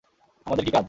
আমাদের 0.45 0.63
কী 0.65 0.71
কাজ? 0.71 0.79